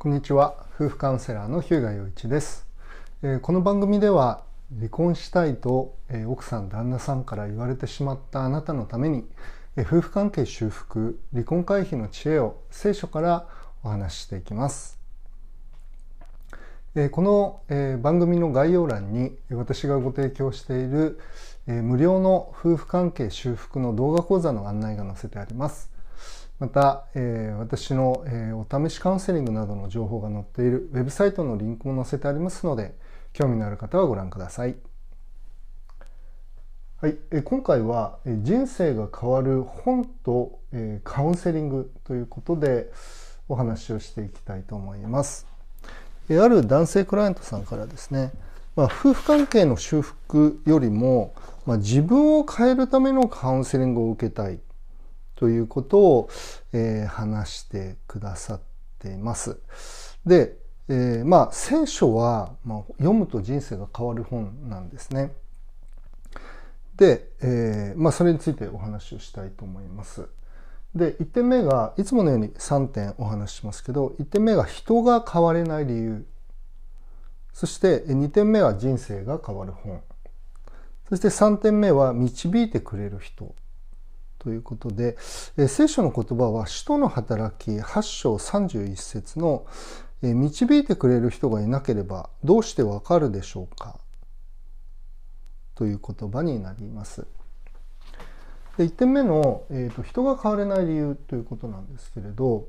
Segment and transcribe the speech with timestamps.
[0.00, 0.54] こんにちは。
[0.76, 2.68] 夫婦カウンセラーの日向洋一です、
[3.24, 4.44] えー、この番組では
[4.78, 9.28] 離婚したいと、え、奥さん旦那さんから言われてしまったあなたのために、
[9.74, 13.48] えー、夫婦関係修復離婚回避の知恵を聖書から
[13.82, 15.00] お話ししていきます。
[16.94, 21.18] えこのえ番組の概要欄に私がご提供している
[21.66, 25.97] え無料の夫婦関係修復の動画講座の案内が載せてあります。
[26.58, 32.94] また、えー、私の、えー、お試しカウンセリングなどの情報が載っているウェブサイトのリンクも載せてありますので
[33.32, 34.76] 興味のある方はご覧ください。
[37.00, 42.90] はい、え今回は人生が変わる本と、えカウンセリングということで
[43.48, 45.46] お話をしていきたいと思います。
[46.28, 48.32] えある男性クライアントさんからですね、
[48.74, 51.34] まあ、夫婦関係の修復よりも、
[51.66, 54.58] まあ、自分を変えるためのカウンセリングを受けたい
[55.38, 56.30] ということを、
[56.72, 58.60] えー、話してくださっ
[58.98, 59.60] ています。
[60.26, 60.56] で、
[60.88, 65.32] えー、まあ聖書は、まあ、読むと人生が変わる本なんですね。
[66.96, 70.26] で、えー、まあそれについてお話をしたいと思います。
[70.92, 76.26] で、1点目が、いつものように3点お話ししますけど、1点目が人が変われない理由。
[77.52, 80.02] そして2点目は人生が変わる本。
[81.08, 83.54] そして3点目は導いてくれる人
[84.38, 85.16] ということで、
[85.56, 89.66] え、聖書の言葉は使徒の働き8章31節の、
[90.22, 93.98] え、導いてくれる人がいなければどうしてわかるでしょうか？
[95.74, 97.26] という言葉になります。
[98.76, 102.68] で1点目の、えーと、人が変われない理由ということなんですけれど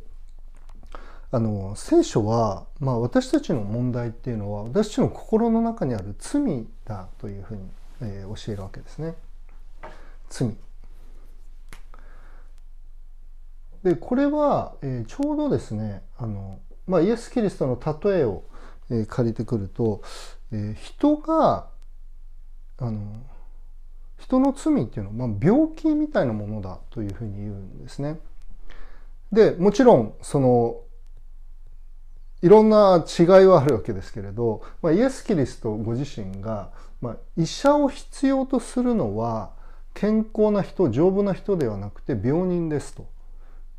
[1.31, 7.61] あの聖書は、まあ、私たちの問題っていうのは私たちの心の中にある罪だというふうに、
[8.01, 9.13] えー、教えるわけですね。
[10.29, 10.55] 罪
[13.83, 18.43] でこれは、えー、ちょうどですねあの、まあ、イエス・キリストの例えを、
[18.89, 20.01] えー、借りてくると、
[20.51, 21.67] えー、人が
[22.77, 23.01] あの
[24.19, 28.19] 人の罪っていうのは、まあ、病気みたいなものだというふうに言うんですね。
[29.31, 30.81] でもちろんその
[32.41, 39.51] いろんな違いはあるわけですけれど、まあ、イエス・キリストご自身が、まあ、医者を必要とするのは
[39.93, 43.07] 健康な人丈夫な人ではなくて病人ですと。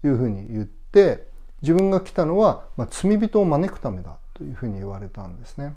[0.05, 1.29] いうふうに言って
[1.63, 5.75] 自分が来たのは、まあ、罪人を招くためだというふうに言われたんですね。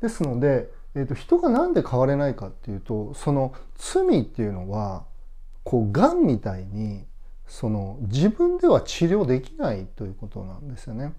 [0.00, 5.04] ですので、えーと、人が何で変われないかっていうとその罪っていうのは
[5.64, 7.04] こう癌みたいに
[7.46, 11.14] その自分では治療できないということなんですよね。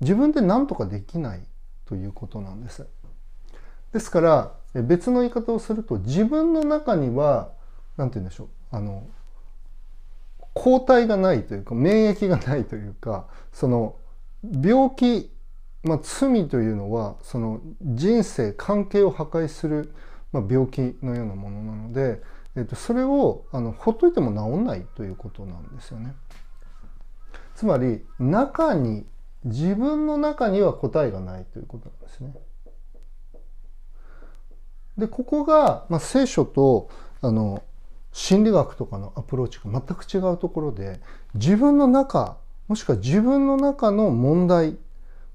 [0.00, 1.42] 自分で何とかできない
[1.86, 2.86] ということなんです。
[3.92, 7.52] ですから別の言い方をすると自分の中には
[7.96, 9.06] 何て言うんでしょうあの
[10.54, 13.96] 抗体がないというか免疫がないというかその
[14.42, 15.30] 病気、
[15.82, 19.92] まあ、罪というのはその人生関係を破壊する、
[20.32, 22.22] まあ、病気のようなものなので、
[22.56, 26.14] えっと、それをあのほっといても治んないということなんですよね。
[27.54, 29.04] つまり中に
[29.44, 32.32] 自分の中には答えがないということなんですね。
[34.96, 36.88] でここが、まあ、聖書と
[37.20, 37.62] あの
[38.18, 41.00] 心理学とかのアプローチが全く違うところで
[41.34, 42.36] 自分の中
[42.66, 44.76] もしくは自分の中の問題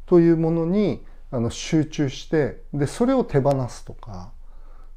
[0.06, 1.02] というものに
[1.32, 4.34] あの集中してでそれを手放すとか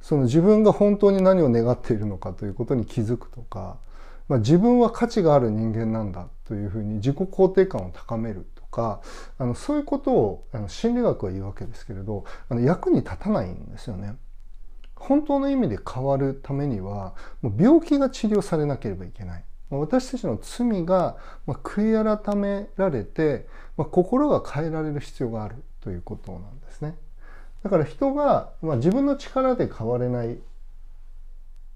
[0.00, 3.78] その自分が本当に何を願っているのかということに気づくとか、
[4.28, 9.00] まあ、自分は価値がある人間なんだというふうに自己肯定感を高めるとか
[9.38, 14.16] あのそういうことをあの心理学は言うわけですけれどあの役に立たないんですよね。
[14.96, 19.44] 本当の意味で変わるためにはもう病気が治療されなければいけない。
[19.70, 26.96] 私たちの罪が悔い改められて心が変えられる必要があるということなんですね。
[27.62, 30.38] だから人が自分の力で変われない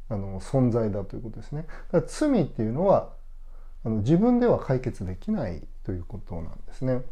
[0.08, 1.66] あの存在だということですね。
[1.90, 3.10] だから罪っていうのは
[3.84, 7.02] あの自分では解決できないということなんですね。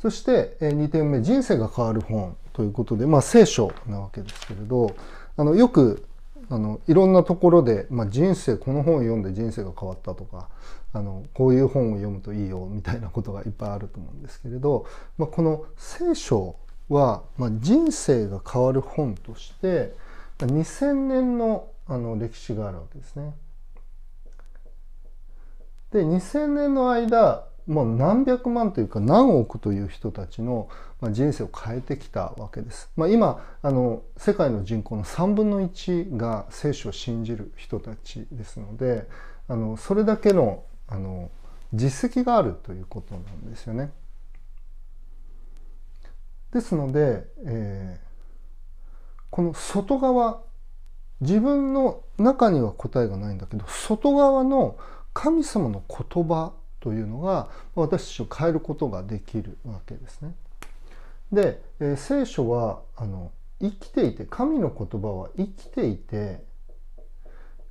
[0.00, 4.94] そして2点目人生が変わる本ということで、まあ、聖書なわけですけれど
[5.36, 6.06] あのよく
[6.48, 10.48] あのいろんなところで、まあ、人生この本を読んで人生が変わったとか
[10.92, 14.86] あのこういう本を読むといいよみたいなことがいっぱいあると思うんですけれど、
[15.18, 16.56] まあ、この聖書
[16.88, 19.94] は、まあ、人生が変わる本として
[20.38, 23.32] 2000年のあの歴史があるわけですね。
[25.92, 30.68] で2000年の間もう何百万というか何億という人たちの
[31.10, 32.90] 人生を変えてきたわけです。
[32.96, 39.08] まあ、今あの世界の人口の3分の1が聖書を信じる人たちですので
[39.48, 41.30] あのそれだけのあの
[41.72, 43.90] 実績があるということなんですよね。
[46.52, 50.40] ですので、えー、この外側
[51.20, 54.78] 自分の中には答えがないんだけど外側の
[55.12, 60.34] 神様の言葉というのが私たちを変えることができるわけですね。
[61.32, 66.44] で、えー、聖書はあの生きていて神の言葉は生きていて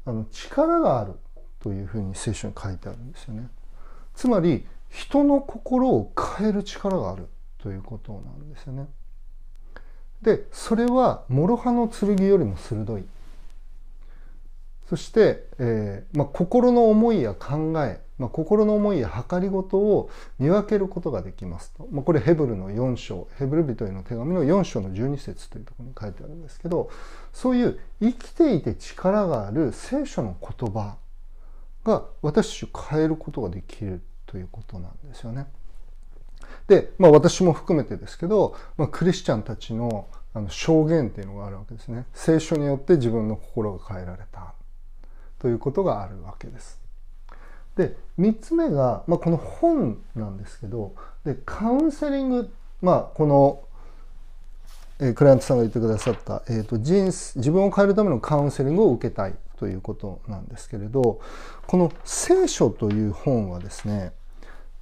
[0.06, 1.14] あの力がある
[1.62, 3.50] というふうに聖書に書いてあるんですよね。
[4.14, 7.28] つまり人の心を変える力がある
[7.58, 8.88] ということなんですよね。
[10.22, 13.04] でそれは諸刃の剣よりも鋭い
[14.90, 26.90] そして、えーまあ、心の思いや考え、まあ、心の思いや計りごとを見分けることができますと、まあ、これヘブルの4章ヘブル人への手紙の4章の12節というところに書いてあるんですけど
[27.34, 30.98] そういう生きていて力がある聖書の言葉
[31.84, 35.48] が私たちを変えることができるということなんですよね。
[36.68, 40.08] で、まあ、私も含めてですけど、まあ、クリスチャンたちの
[40.50, 42.06] 証言っていうのがあるわけですね。
[42.14, 44.54] 聖書によって自分の心が変えられた。
[45.40, 46.80] ということがあるわけです。
[47.76, 50.96] で3つ目が、まあ、この本なんですけど
[51.26, 53.64] でカウンセリング、まあ、この、
[55.00, 61.20] えー、クライアントさんが言ってくださった、えーと、人自分を変えるためのカウンセリングを受けたいということなんですけれど
[61.68, 64.14] この聖書という本はですね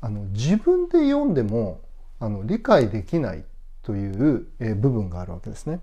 [0.02, 1.82] あの自分で読んでも
[2.20, 3.44] あの理解できない
[3.84, 5.80] という、えー、部分があるわけですね。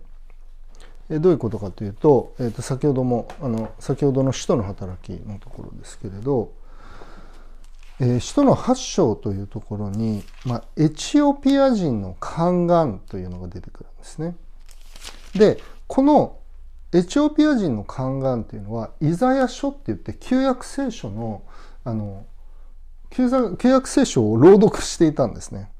[1.19, 6.53] どういうことかというと,、えー、と先ほどもあの先ほどの使徒の働きのところですけれど、
[7.99, 14.37] えー、使徒の8章というところに、まあ、エチオピア人の宦官というのが出てくるんですね。
[15.35, 15.59] で
[15.89, 16.39] この
[16.93, 21.43] エチオピア人の宦官というのはイザヤ書って言って旧約聖書の
[21.85, 22.25] あの
[23.11, 23.29] 旧
[23.65, 25.71] 約聖書を朗読していたんですね。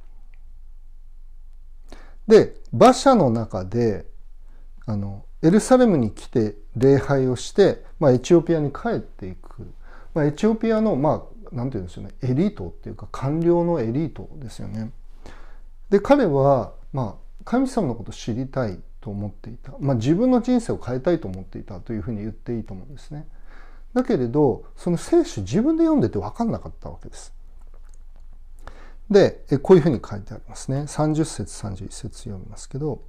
[2.27, 4.10] で馬車の中で
[4.87, 9.73] あのエルサレムに来て礼拝をして、まあ、エチオピアに帰っていく、
[10.15, 14.93] まあ、エチオピアのまあなんて言うんでしょうねエリートっていうか官僚のエリートですよね。
[15.89, 23.27] で彼はまあ神様のことを知りたいと思っていた、まあ、自分の人生を変えたいと思っていたというふうに言っていいと思うんですね。
[23.95, 27.33] だけれどその聖書自分で読んでて分かんなかったわけです。
[29.11, 33.03] でこういうふうに書いてありますね30節31節読みますけど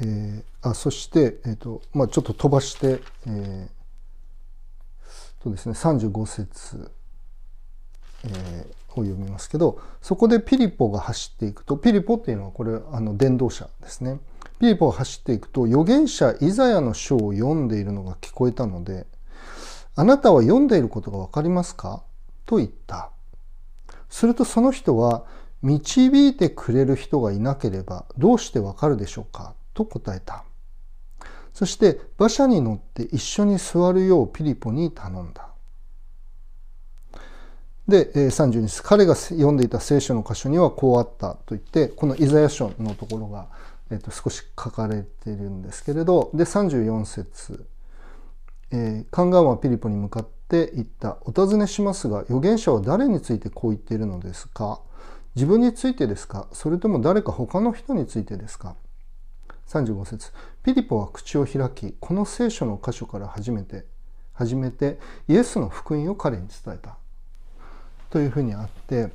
[0.00, 3.78] えー、あそして、えーとまあ、ちょっと飛ばして、えー
[5.42, 6.90] とですね、35節、
[8.24, 14.18] えー、を読みますけどそこでピリポが走っていくとピリポっていうのはこれあの伝道者ですね
[14.58, 19.06] ピリポが走っていくと預言者イザヤの書を読んでいるのが聞こえたので
[19.94, 22.02] 「あなたは読んでいることが分かりますか?」
[22.46, 23.10] と言った
[24.08, 25.24] するとその人は
[25.62, 30.44] 「導いてくれる人がいなければどうしてわかるでしょうか?」と答えた。
[31.54, 35.48] そして馬車に乗って一緒に座るようピリポに頼んだ。
[37.88, 43.48] で、32節彼が読んでいた聖書の箇所にはこうあったと言って、このイザヤ書のところが、
[43.90, 47.66] えー、と少し書かれているんですけれど、で、34節
[48.70, 51.16] えー、カンガンはピリポに向かって言った。
[51.22, 54.80] お尋ねしますが、預言者は誰についてこう言っているのですか？
[55.34, 56.46] 自分についてですか？
[56.52, 58.76] それとも誰か他の人についてですか？
[59.68, 60.32] 35節。
[60.62, 63.84] ピリポは口を開きこの聖書の箇所から初めて
[64.32, 64.98] 始めて
[65.28, 66.96] イエスの福音を彼に伝えた。
[68.10, 69.12] というふうにあって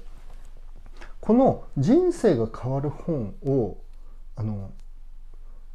[1.20, 3.78] この人生が変わる本を
[4.36, 4.72] あの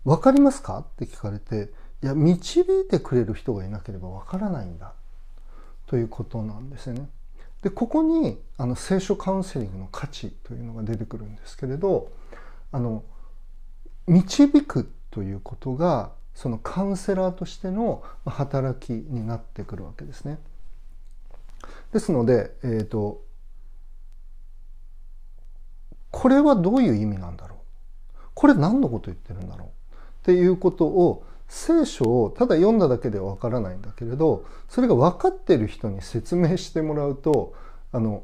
[0.04, 0.78] 分かりますか？
[0.78, 4.94] って聞かれていや導いてくれる人がいなければ分からないんだ。
[5.86, 7.08] ということなんですよね。
[7.62, 12.12] でここにあの聖書カウンセリングの価値というのが出てくるんですけれど
[12.70, 13.02] あの
[14.08, 20.38] 導くということがそのカウンセラーとしての働きになってくるわけですね。
[21.92, 23.22] ですので、えーと、
[26.10, 27.58] これはどういう意味なんだろう？
[28.34, 29.68] これ何のこと言ってるんだろう？
[29.68, 37.54] っていうことを聖書をただ読んだだけではわからないんだけれどそれが分かってる人に説明してもらうと
[37.90, 38.22] あの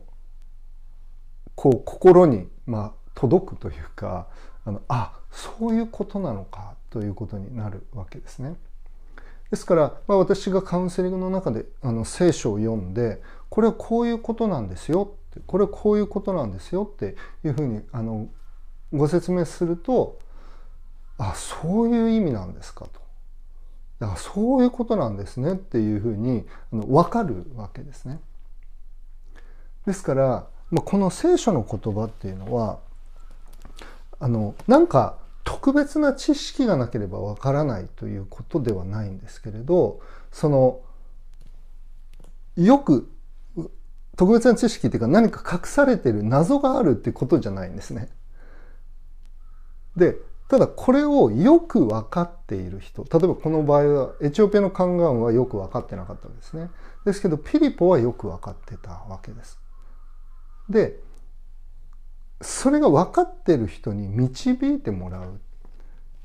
[1.55, 4.27] こう心にまあ届くというか
[4.65, 8.57] あのあそういうことなのかということになるわけですね。
[9.51, 18.29] ですから、まあ、私がカウンセリングの中であの聖書を読んでこれはこういうことなんですよってこれはこういうことなんですよっていうふうにあの
[18.93, 20.19] ご説明すると
[21.19, 23.05] あそういう意味なんですかと。
[24.01, 28.21] あそういうことなんですねっていうふうにあの分かるわけですね。
[29.87, 32.79] ですから、まあ、この聖書の言葉っていうのは
[34.21, 40.01] あのなんか特別な知識がなければわからないということではないんですけれど
[40.33, 40.81] その
[42.57, 43.11] よく
[44.17, 48.09] 特別な知識っていうか何か隠されてる謎があるっていうことじゃないんですね。
[49.97, 50.17] で
[50.49, 56.71] ただこれをよく分かっている人例えばこの場合はエチオピアの宦官はよく分かってなかったわけですね。
[57.05, 59.59] ですけどピリポはよく分かってたわけです。
[60.69, 61.01] で
[62.45, 65.37] それが分かってる人に導いてもらうっ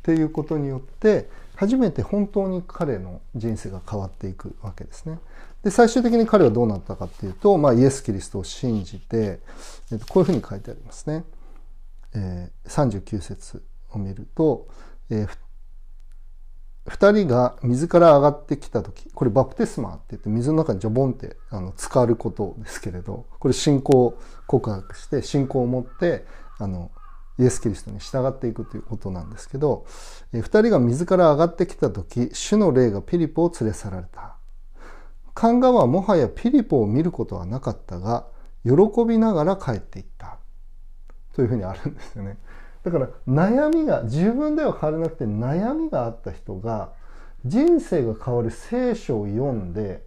[0.04, 5.20] ていうことによって初めて本当に彼の人生が変わっていくわけですね。
[5.64, 9.40] で最終的に彼はどうなったかっていうと、まあ、イエス・キリストを信じて、
[9.92, 11.26] えっと、こういうふうに書いてありますね。
[12.14, 14.68] えー、39節を見ると、
[15.10, 15.30] えー、
[17.00, 26.26] 2人が水から上がってきた時これバプテスマって言って水の中にジョボンってあの浸かることですけれどこれ信仰告白して信仰を持って
[26.58, 26.92] あの
[27.40, 29.86] イエス・キリストに従っていくということなんですけど、
[30.34, 34.36] え、2人が水から上がってきた時主の霊がピリポを連れ去られた。
[35.34, 38.28] カンガはもはやピリポを見ることはなかったが
[38.66, 38.74] 喜
[39.08, 40.38] びながら帰っていった
[41.34, 42.38] というふうにあるんですよね。
[42.84, 46.94] だから悩みが自分では変わらなくて悩みがあった人が
[47.46, 50.06] 人生が変わる聖書を読んで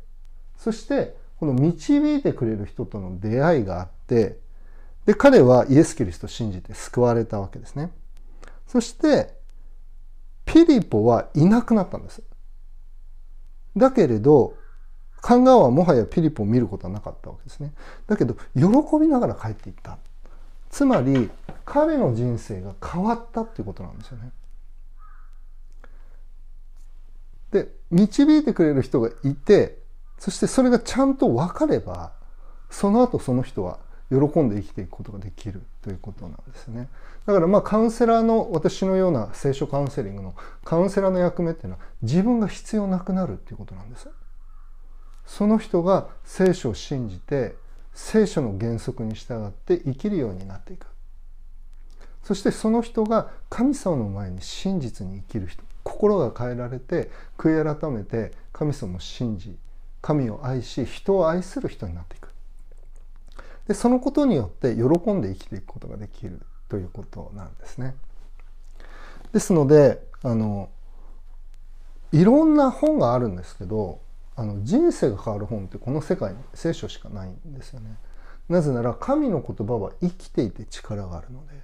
[0.56, 4.38] そしてこの導いてくれる人との出会いがあって
[5.06, 7.90] で彼はイエス・キリストを信じて救われたわけですね。
[8.68, 9.34] そして
[10.44, 12.22] ピリポはいなくなったんです。
[13.76, 14.54] だけれど
[15.20, 17.72] カンガはもはやピリポを見ることはなかったわけですね。
[18.06, 19.98] だけど喜びながら帰っていった。
[20.72, 21.30] つまり
[21.64, 24.32] 彼の人生が変わったっていうことなんですよね。
[27.52, 29.78] で導いてくれる人がいて
[30.18, 32.12] そしてそれがちゃんと分かれば
[32.70, 36.88] その後その人は喜んで生きていくことができるということなんですね。
[37.26, 44.08] だからまあカウンセラーの私のような聖書カウンセリングのカウンセラーの役目っていうのは自分が必要なくなるっていうことなんです。
[45.26, 47.56] その人が聖書を信じて
[47.94, 50.86] 聖書の原則に従って生きるようになっていく。
[52.22, 59.56] そしてその人が神様の前に真実に生きる人心が変えられて悔い改めて神様を信じ
[60.00, 62.28] 神を愛し人を愛する人になっていく。
[63.66, 67.94] でそのことによって喜んで生きていくことができるということなんですね。
[69.32, 70.68] ですのであの
[72.12, 74.00] いろんな本があるんですけど
[74.34, 77.96] あの人生が変わる本ってこの世界に聖書しかないんですよね。
[78.48, 81.54] なぜなら神の言葉は生きていて力があるので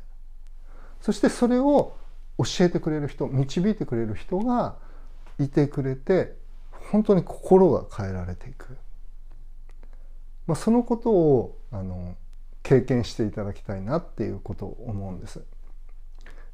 [1.00, 1.96] そしてそれを
[2.38, 4.76] 教えてくれる人導いてくれる人が
[5.38, 6.36] いてくれて
[6.90, 8.76] 本当に心が変えられていく、
[10.46, 12.16] まあ、そのことをあの
[12.62, 15.42] 経験していただきたいなっていうことを思うんです。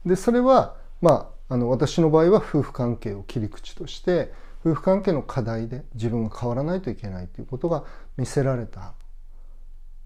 [0.05, 4.33] でそれはまああの私の場合は夫婦関係を切り口として
[4.65, 7.85] 夫婦関係の課題で自分が変わらないといけないということが
[8.17, 8.95] 見せられた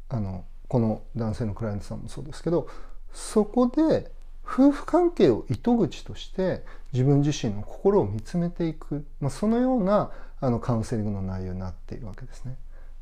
[0.09, 2.69] あのこの男性のクライアントさんもそうですけど
[3.13, 4.11] そこで
[4.45, 10.11] 夫婦関係を糸口として自分自身の心を見つめていく、まあ、そのような
[10.41, 12.57] あのカウンセリングの内容になっているわけですね。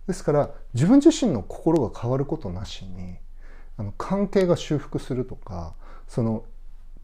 [0.06, 3.16] ですから自分自身の心が変わることなしに
[3.76, 5.75] あの関係が修復するとか
[6.08, 6.44] その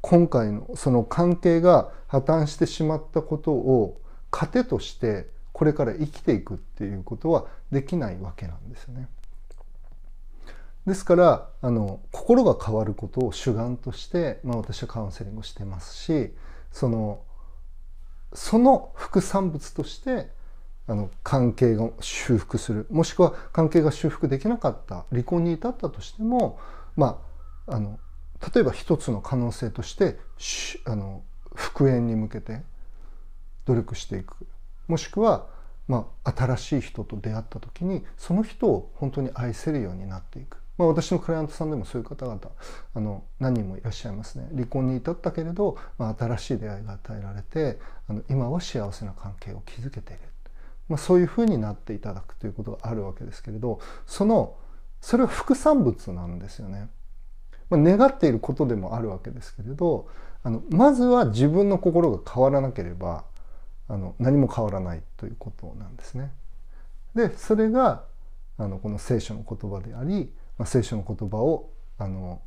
[0.01, 4.01] 今回のその関係が破綻してしまったことを
[4.33, 9.09] 糧としてこれから生きていくっていうことはできないわけなんですね。
[10.87, 16.33] ですからあの心が変わることを主眼として、まあ、私はカウンセリングをしてますし
[16.73, 17.21] その
[18.35, 20.31] その副産物として
[20.89, 26.59] あの関係が修復するもしくは関係が修復できなかった離婚に至ったとしても
[26.97, 27.23] ま
[27.69, 28.01] ああの
[28.53, 30.19] 例えば一つの可能性として
[30.85, 31.23] あの
[31.55, 32.63] 復縁に向けて
[33.65, 34.47] 努力していく。
[34.89, 35.47] もしくは、
[35.89, 42.41] まあ、新しい人と出会った時にその人を本当に愛せるようになっていく、まあ、私のクライアントさんでもそういう方々
[42.95, 44.49] あの何人もいらっしゃいますね。
[44.53, 47.79] 離婚に至ったけれど、まあ、新しい出会いが与えられて
[48.09, 50.21] あの今は幸せな関係を築けている、
[50.89, 54.57] まあ、そういうふうになっていただくということがあるわけですけれどその
[55.01, 56.89] それは副産物なんですよね。
[57.69, 60.07] まあ、願っていることでもあるわけですけれど
[60.43, 63.25] あのまずは自分の心が変わらなければ
[63.89, 66.33] あの何も変わらないということなんですね。
[67.15, 68.05] でそれが
[68.59, 72.41] あのこの聖書の言葉であり、まあ、聖書の言葉をあの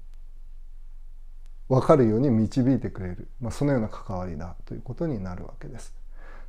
[1.70, 5.94] 分かるように導いてくれる、まあ、そのような関わりだということになるわけです。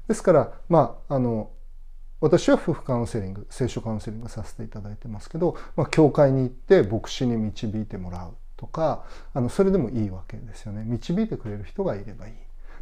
[0.09, 1.50] ですからまああの
[2.21, 12.35] 私は夫婦カウンセリング聖書カウンセリングさせていただいてますけど、まあ、教会に行って牧師に導いてもらうとかあのそれでもいいわけですよね導いてくれる人がいればいい、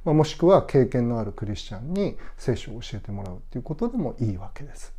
[0.04, 4.94] まあ、もしくは経験のあるクリスチャンに聖書を教えてもらうっていうことでもいいわけです。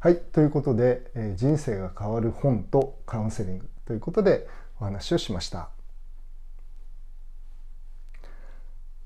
[0.00, 4.46] はいということで、えー、人生が変わる本とカウンセリングということで
[4.80, 5.70] お話をしました。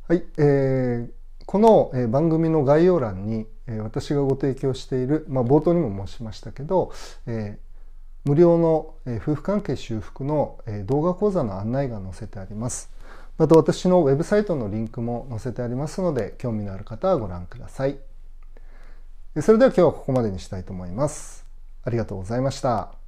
[0.09, 1.11] はい、えー、
[1.47, 3.47] この番組の概要欄に
[3.81, 6.93] 私がご提供している、まあ、冒頭にも申しましたけど、
[7.27, 7.73] えー
[8.25, 12.89] 無料の夫婦関係修復の動画講座の案内が載せてあります。
[13.39, 17.99] また私のウェブサイトのリンクも載せてありますので、興味のある方はご覧ください。
[19.41, 21.47] それでは今日はここまでにしたいと思います。
[21.85, 23.02] ありがとうございました。